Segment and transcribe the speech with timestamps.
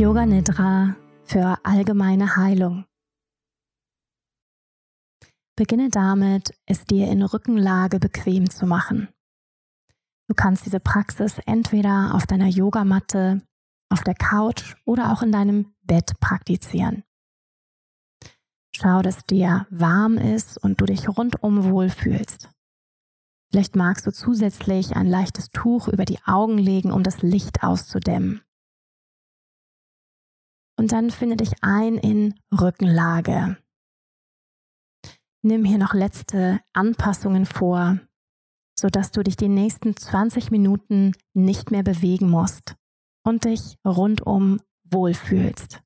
[0.00, 2.86] Yoga Nidra für allgemeine Heilung.
[5.56, 9.10] Beginne damit, es dir in Rückenlage bequem zu machen.
[10.26, 13.42] Du kannst diese Praxis entweder auf deiner Yogamatte,
[13.90, 17.04] auf der Couch oder auch in deinem Bett praktizieren.
[18.74, 22.48] Schau, dass dir warm ist und du dich rundum wohl fühlst.
[23.50, 28.40] Vielleicht magst du zusätzlich ein leichtes Tuch über die Augen legen, um das Licht auszudämmen.
[30.80, 33.58] Und dann finde dich ein in Rückenlage.
[35.42, 38.00] Nimm hier noch letzte Anpassungen vor,
[38.74, 42.76] sodass du dich die nächsten 20 Minuten nicht mehr bewegen musst
[43.26, 45.82] und dich rundum wohlfühlst.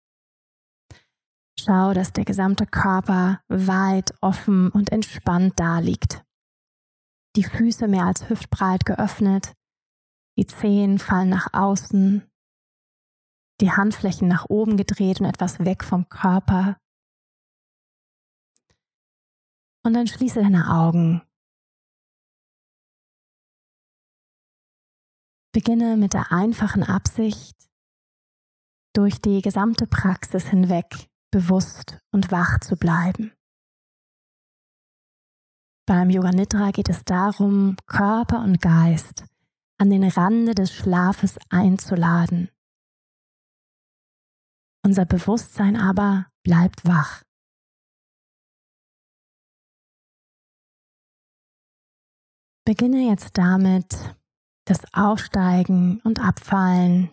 [1.59, 6.23] Schau, dass der gesamte Körper weit, offen und entspannt daliegt.
[7.35, 9.55] Die Füße mehr als hüftbreit geöffnet,
[10.39, 12.31] die Zehen fallen nach außen,
[13.65, 16.77] die Handflächen nach oben gedreht und etwas weg vom Körper,
[19.87, 21.23] und dann schließe deine Augen.
[25.53, 27.55] Beginne mit der einfachen Absicht,
[28.95, 33.33] durch die gesamte Praxis hinweg bewusst und wach zu bleiben.
[35.87, 39.25] Beim Yoga Nidra geht es darum, Körper und Geist
[39.77, 42.49] an den Rande des Schlafes einzuladen.
[44.85, 47.23] Unser Bewusstsein aber bleibt wach.
[52.67, 54.15] Beginne jetzt damit,
[54.67, 57.11] das Aufsteigen und Abfallen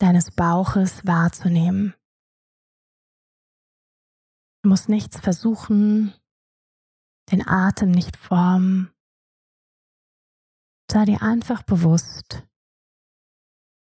[0.00, 1.94] deines Bauches wahrzunehmen.
[4.62, 6.12] Du musst nichts versuchen,
[7.30, 8.92] den Atem nicht formen.
[10.90, 12.44] Sei dir einfach bewusst,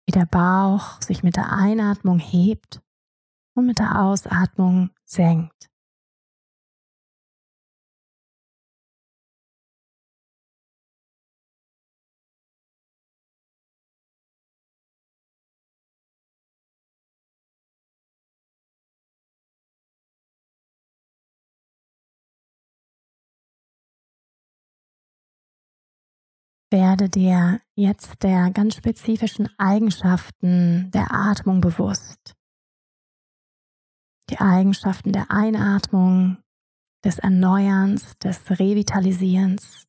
[0.07, 2.81] wie der Bauch sich mit der Einatmung hebt
[3.55, 5.71] und mit der Ausatmung senkt.
[26.73, 32.37] Werde dir jetzt der ganz spezifischen Eigenschaften der Atmung bewusst.
[34.31, 36.41] Die Eigenschaften der Einatmung,
[37.05, 39.89] des Erneuerns, des Revitalisierens.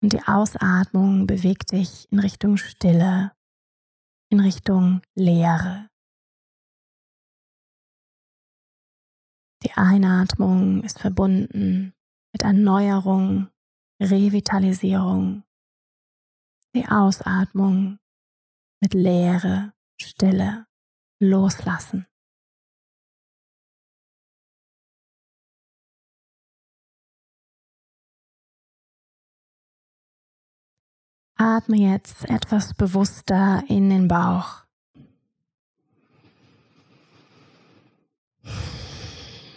[0.00, 3.32] Und die Ausatmung bewegt dich in Richtung Stille,
[4.30, 5.88] in Richtung Leere.
[9.64, 11.92] Die Einatmung ist verbunden
[12.32, 13.48] mit Erneuerung,
[14.00, 15.42] Revitalisierung,
[16.76, 17.98] die Ausatmung
[18.80, 20.66] mit Leere, Stille,
[21.18, 22.06] Loslassen.
[31.38, 34.64] Atme jetzt etwas bewusster in den Bauch.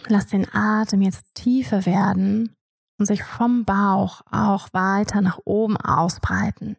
[0.06, 2.54] Lass den Atem jetzt tiefer werden
[2.98, 6.76] und sich vom Bauch auch weiter nach oben ausbreiten,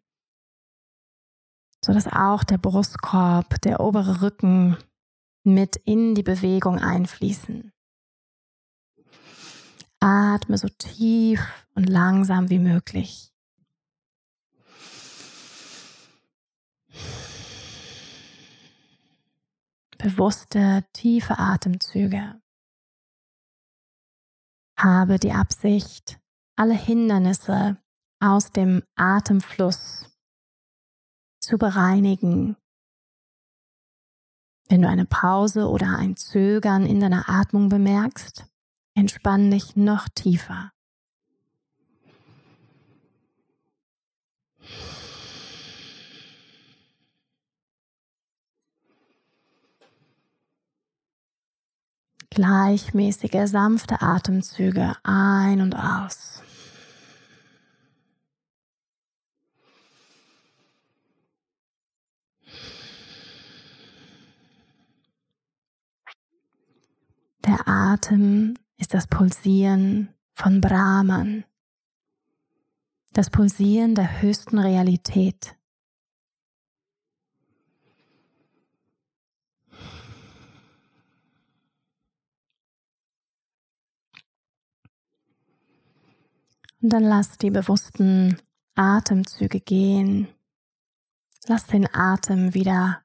[1.84, 4.78] sodass auch der Brustkorb, der obere Rücken
[5.44, 7.72] mit in die Bewegung einfließen.
[10.00, 11.42] Atme so tief
[11.74, 13.31] und langsam wie möglich.
[19.98, 22.42] Bewusste, tiefe Atemzüge
[24.82, 26.20] habe die Absicht,
[26.56, 27.78] alle Hindernisse
[28.20, 30.10] aus dem Atemfluss
[31.40, 32.56] zu bereinigen.
[34.70, 38.46] Wenn du eine Pause oder ein Zögern in deiner Atmung bemerkst,
[38.96, 40.72] entspann dich noch tiefer.
[52.32, 56.42] gleichmäßige, sanfte Atemzüge ein und aus.
[67.46, 71.44] Der Atem ist das Pulsieren von Brahman,
[73.14, 75.56] das Pulsieren der höchsten Realität.
[86.82, 88.38] Und dann lass die bewussten
[88.76, 90.28] Atemzüge gehen.
[91.48, 93.02] Lass den Atem wieder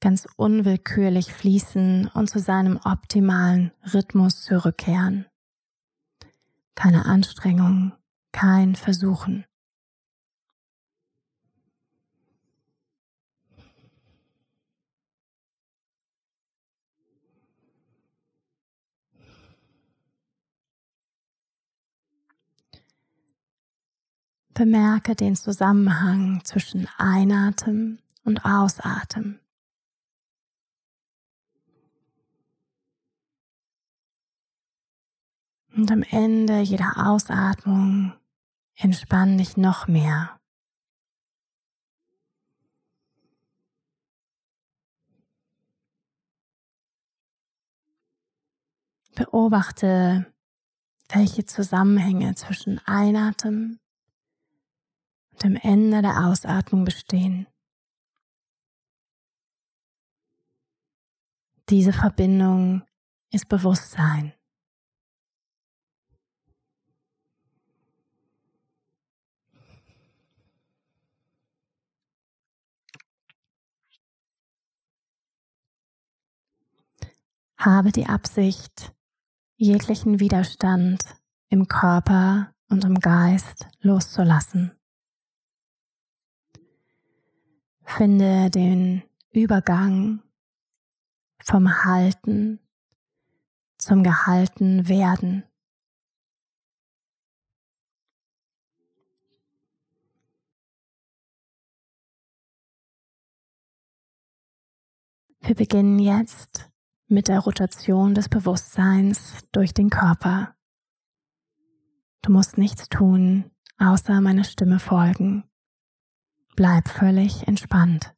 [0.00, 5.26] ganz unwillkürlich fließen und zu seinem optimalen Rhythmus zurückkehren.
[6.74, 7.92] Keine Anstrengung,
[8.32, 9.44] kein Versuchen.
[24.60, 29.40] Bemerke den Zusammenhang zwischen Einatmen und Ausatmen.
[35.74, 38.12] Und am Ende jeder Ausatmung
[38.74, 40.38] entspann dich noch mehr.
[49.14, 50.30] Beobachte,
[51.08, 53.79] welche Zusammenhänge zwischen Einatmen
[55.42, 57.46] und dem Ende der Ausatmung bestehen.
[61.68, 62.82] Diese Verbindung
[63.30, 64.32] ist Bewusstsein.
[77.56, 78.94] Habe die Absicht,
[79.56, 81.04] jeglichen Widerstand
[81.50, 84.79] im Körper und im Geist loszulassen.
[87.96, 89.02] Finde den
[89.32, 90.22] Übergang
[91.44, 92.60] vom Halten
[93.78, 95.44] zum gehalten werden.
[105.40, 106.70] Wir beginnen jetzt
[107.08, 110.54] mit der Rotation des Bewusstseins durch den Körper.
[112.22, 115.49] Du musst nichts tun, außer meiner Stimme folgen.
[116.60, 118.14] Bleib völlig entspannt.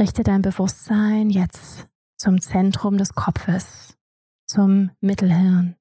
[0.00, 3.96] Richte dein Bewusstsein jetzt zum Zentrum des Kopfes,
[4.48, 5.76] zum Mittelhirn.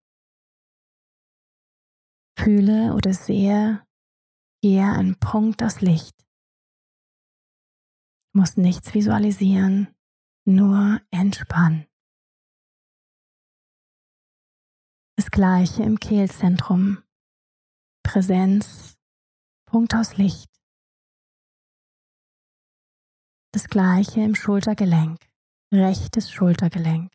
[2.38, 3.84] Fühle oder sehe
[4.63, 6.16] hier einen Punkt aus Licht.
[8.31, 9.88] Du musst nichts visualisieren,
[10.46, 11.88] nur entspannen.
[15.16, 17.04] Das gleiche im Kehlzentrum.
[18.04, 18.99] Präsenz,
[19.69, 20.50] Punkt aus Licht.
[23.54, 25.19] Das gleiche im Schultergelenk,
[25.74, 27.12] rechtes Schultergelenk.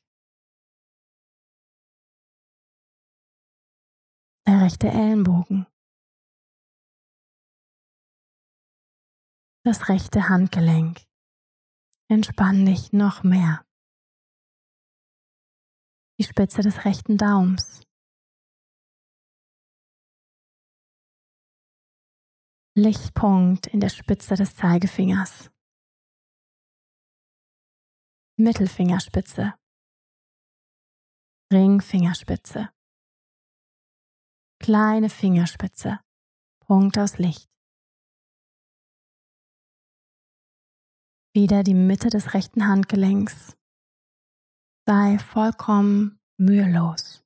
[4.47, 5.67] Der rechte Ellenbogen.
[9.65, 11.00] das rechte Handgelenk.
[12.09, 13.65] Entspann dich noch mehr.
[16.21, 17.84] Die Spitze des rechten Daums.
[22.76, 25.49] Lichtpunkt in der Spitze des Zeigefingers.
[28.37, 29.54] Mittelfingerspitze.
[31.52, 32.71] Ringfingerspitze.
[34.59, 36.00] Kleine Fingerspitze.
[36.66, 37.49] Punkt aus Licht.
[41.33, 43.57] Wieder die Mitte des rechten Handgelenks.
[44.85, 47.23] Sei vollkommen mühelos.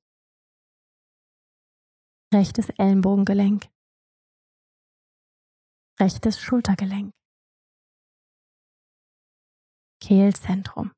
[2.31, 3.67] Rechtes Ellenbogengelenk.
[6.01, 7.11] Rechtes Schultergelenk.
[10.01, 10.93] Kehlzentrum.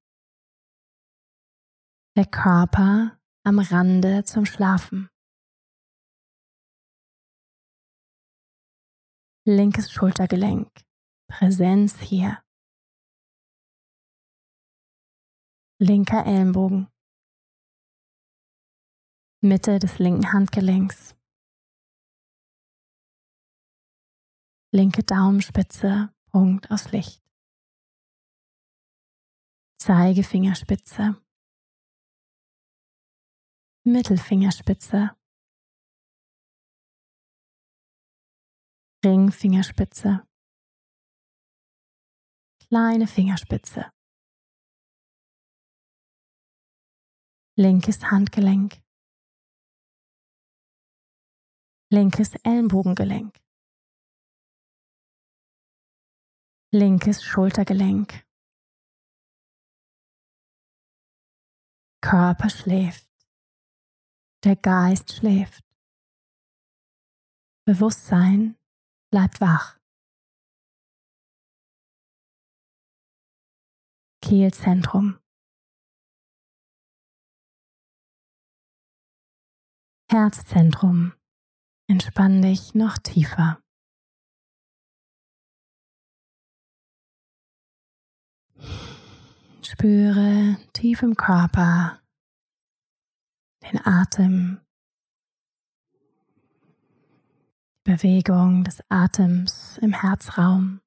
[2.15, 5.09] Der Körper am Rande zum Schlafen.
[9.45, 10.69] Linkes Schultergelenk.
[11.27, 12.43] Präsenz hier.
[15.81, 16.87] linker Ellenbogen,
[19.43, 21.15] Mitte des linken Handgelenks,
[24.73, 27.21] linke Daumenspitze, Punkt aus Licht,
[29.77, 31.21] Zeigefingerspitze,
[33.83, 35.17] Mittelfingerspitze,
[39.03, 40.27] Ringfingerspitze,
[42.67, 43.91] kleine Fingerspitze.
[47.57, 48.81] linkes Handgelenk,
[51.91, 53.40] linkes Ellenbogengelenk,
[56.73, 58.25] linkes Schultergelenk,
[62.01, 63.07] Körper schläft.
[64.43, 65.63] Der Geist schläft.
[67.65, 68.57] Bewusstsein
[69.11, 69.79] bleibt wach.
[74.23, 75.19] Kehlzentrum.
[80.09, 81.13] Herzzentrum.
[81.87, 83.60] Entspann dich noch tiefer.
[89.61, 92.01] Spüre tief im Körper
[93.63, 94.61] den Atem,
[95.93, 100.81] die Bewegung des Atems im Herzraum.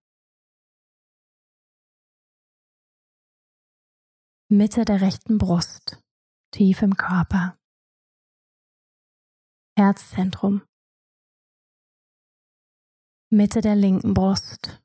[4.49, 6.03] Mitte der rechten Brust,
[6.51, 7.57] tief im Körper.
[9.77, 10.63] Herzzentrum.
[13.31, 14.84] Mitte der linken Brust.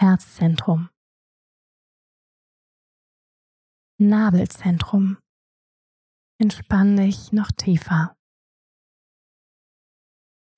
[0.00, 0.90] Herzzentrum.
[4.00, 5.18] Nabelzentrum.
[6.40, 8.16] Entspann dich noch tiefer.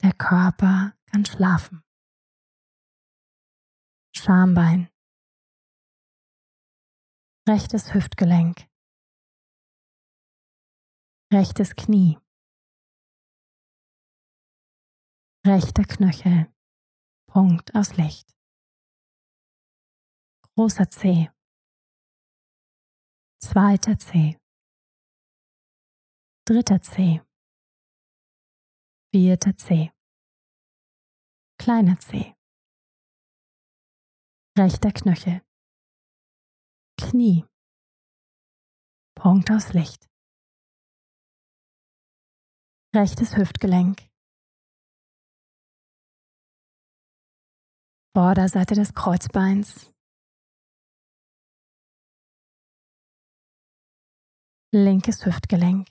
[0.02, 1.82] Der Körper kann schlafen.
[4.14, 4.90] Schambein.
[7.48, 8.68] Rechtes Hüftgelenk.
[11.32, 12.18] Rechtes Knie.
[15.46, 16.52] Rechter Knöchel.
[17.26, 18.39] Punkt aus Licht.
[20.60, 21.30] Großer Zeh.
[23.42, 24.36] Zweiter Zeh.
[26.46, 27.22] Dritter Zeh.
[29.10, 29.90] Vierter Zeh.
[31.58, 32.34] Kleiner Zeh.
[34.58, 35.40] Rechter Knöchel.
[37.00, 37.46] Knie.
[39.14, 40.10] Punkt aus Licht.
[42.94, 44.10] Rechtes Hüftgelenk.
[48.14, 49.90] Vorderseite des Kreuzbeins.
[54.72, 55.88] Linkes Hüftgelenk.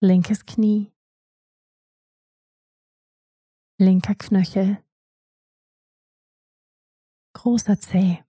[0.00, 0.92] Linkes Knie.
[3.80, 4.84] Linker Knöchel.
[7.32, 8.22] Großer Zeh.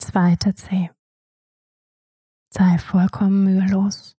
[0.00, 0.88] Zweiter Zeh.
[2.48, 4.16] Sei vollkommen mühelos.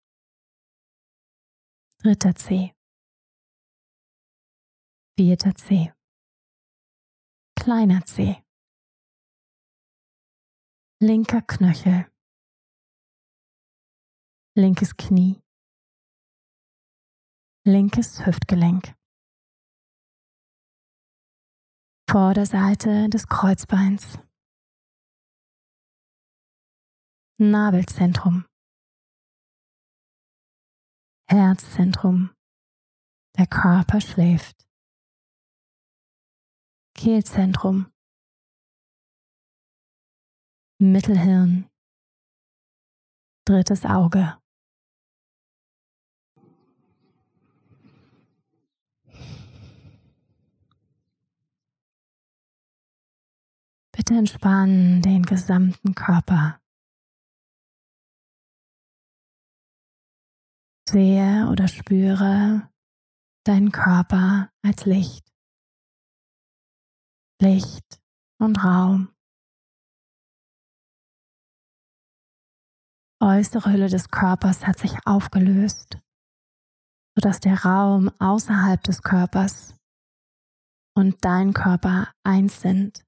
[1.98, 2.76] Dritter Zeh.
[5.18, 5.92] Vierter Zeh.
[7.56, 8.44] Kleiner Zeh.
[11.02, 12.12] Linker Knöchel.
[14.54, 15.42] Linkes Knie.
[17.66, 18.94] Linkes Hüftgelenk.
[22.12, 24.20] Vorderseite des Kreuzbeins.
[27.38, 28.46] Nabelzentrum.
[31.30, 32.36] Herzzentrum.
[33.38, 34.68] Der Körper schläft.
[36.94, 37.90] Kehlzentrum.
[40.82, 41.70] Mittelhirn.
[43.46, 44.40] Drittes Auge.
[53.92, 56.62] Bitte entspannen den gesamten Körper.
[60.88, 62.72] Sehe oder spüre
[63.44, 65.30] deinen Körper als Licht.
[67.42, 68.02] Licht
[68.40, 69.14] und Raum.
[73.22, 75.98] Äußere Hülle des Körpers hat sich aufgelöst,
[77.16, 79.76] sodass der Raum außerhalb des Körpers
[80.96, 83.04] und dein Körper eins sind.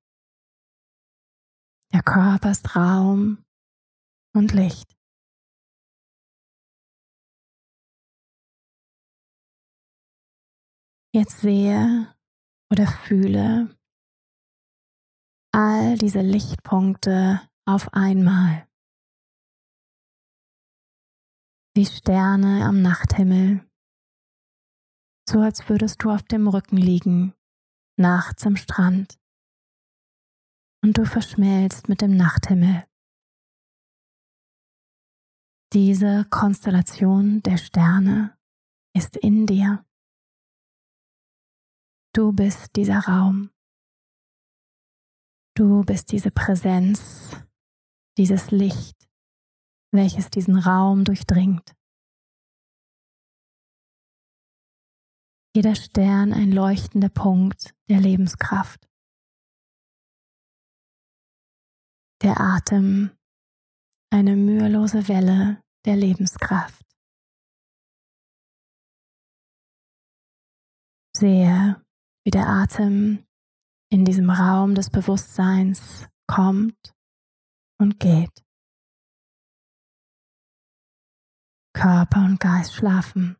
[1.93, 3.45] Der Körper ist Raum
[4.35, 4.97] und Licht.
[11.13, 12.13] Jetzt sehe
[12.69, 13.77] oder fühle
[15.53, 18.70] all diese Lichtpunkte auf einmal.
[21.73, 23.65] Wie Sterne am Nachthimmel,
[25.25, 27.33] so als würdest du auf dem Rücken liegen,
[27.97, 29.17] nachts am Strand,
[30.83, 32.85] und du verschmelzt mit dem Nachthimmel.
[35.71, 38.37] Diese Konstellation der Sterne
[38.93, 39.85] ist in dir.
[42.13, 43.49] Du bist dieser Raum.
[45.55, 47.37] Du bist diese Präsenz,
[48.17, 49.00] dieses Licht,
[49.91, 51.75] welches diesen Raum durchdringt.
[55.53, 58.87] Jeder Stern ein leuchtender Punkt der Lebenskraft.
[62.21, 63.11] Der Atem
[64.11, 66.85] eine mühelose Welle der Lebenskraft.
[71.15, 71.83] Sehe,
[72.23, 73.25] wie der Atem
[73.91, 76.95] in diesem Raum des Bewusstseins kommt
[77.77, 78.43] und geht.
[81.73, 83.37] Körper und Geist schlafen.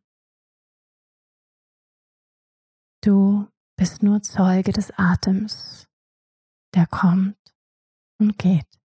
[3.02, 5.88] Du bist nur Zeuge des Atems,
[6.74, 7.36] der kommt
[8.18, 8.81] und geht.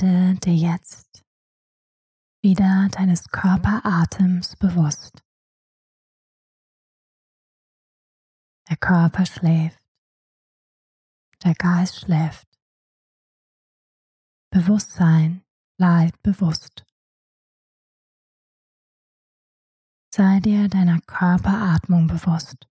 [0.00, 1.24] Werde dir jetzt
[2.40, 5.24] wieder deines Körperatems bewusst.
[8.68, 9.82] Der Körper schläft,
[11.42, 12.46] der Geist schläft.
[14.50, 15.42] Bewusstsein
[15.78, 16.84] bleibt bewusst.
[20.14, 22.68] Sei dir deiner Körperatmung bewusst.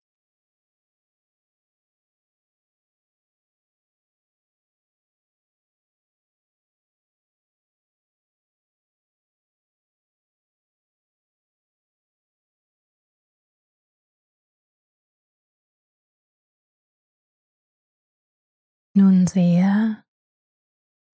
[19.01, 20.05] Nun sehe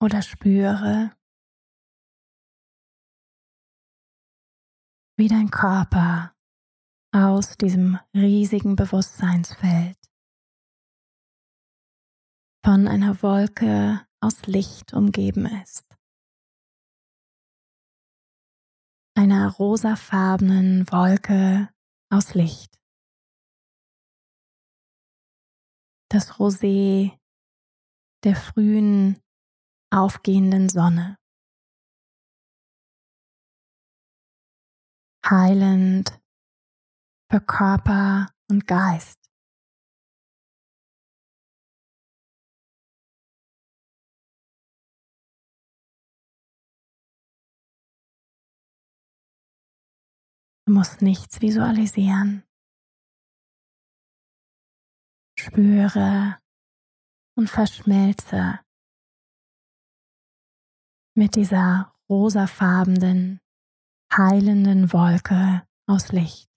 [0.02, 1.16] oder spüre,
[5.16, 6.34] wie dein Körper
[7.14, 9.96] aus diesem riesigen Bewusstseinsfeld
[12.64, 15.86] von einer Wolke aus Licht umgeben ist.
[19.16, 21.72] Einer rosafarbenen Wolke
[22.10, 22.80] aus Licht.
[26.08, 27.16] Das Rosé
[28.26, 29.22] der frühen
[29.94, 31.16] aufgehenden Sonne.
[35.24, 36.20] Heilend
[37.30, 39.20] für Körper und Geist.
[50.66, 52.42] Du musst nichts visualisieren.
[55.38, 56.40] spüre
[57.36, 58.60] und verschmelze
[61.14, 63.40] mit dieser rosafarbenen,
[64.12, 66.48] heilenden Wolke aus Licht.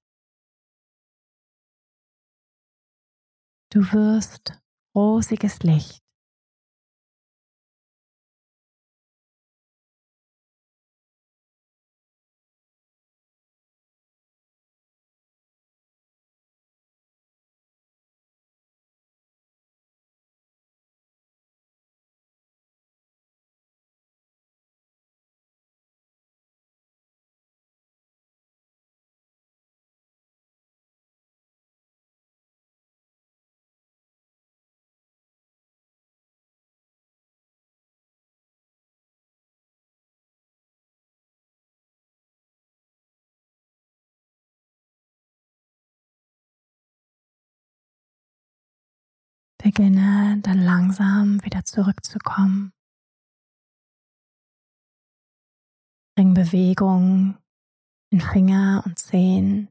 [3.72, 4.60] Du wirst
[4.96, 6.09] rosiges Licht.
[49.80, 52.74] Beginne dann langsam wieder zurückzukommen.
[56.18, 57.38] Bring Bewegung
[58.12, 59.70] in Finger und Zehen.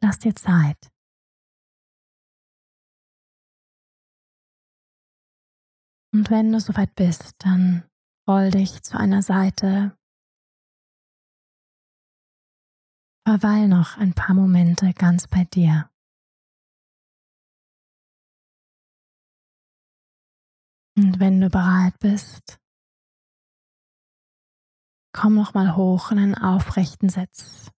[0.00, 0.90] Lass dir Zeit.
[6.12, 7.88] Und wenn du soweit bist, dann
[8.28, 9.96] roll dich zu einer Seite.
[13.24, 15.90] Verweil noch ein paar Momente ganz bei dir.
[21.00, 22.60] Und wenn du bereit bist,
[25.12, 27.70] komm noch mal hoch in einen aufrechten Sitz.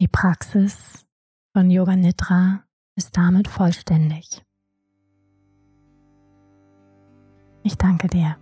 [0.00, 1.04] Die Praxis
[1.52, 2.64] von Yoga Nidra
[2.94, 4.44] ist damit vollständig.
[7.64, 8.36] Ich danke dir.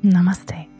[0.00, 0.79] Namaste.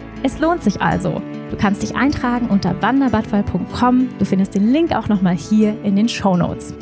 [0.23, 1.21] Es lohnt sich also.
[1.49, 4.09] Du kannst dich eintragen unter wanderbadfall.com.
[4.19, 6.73] Du findest den Link auch nochmal hier in den Show Notes.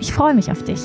[0.00, 0.80] Ich freue mich auf dich.